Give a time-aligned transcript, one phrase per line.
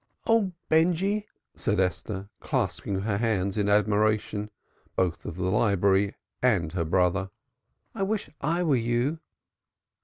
[0.25, 4.49] "Oh, Benjy!" said Esther, clasping her hands in admiration,
[4.95, 7.29] both of the library and her brother.
[7.93, 9.19] "I wish I were you."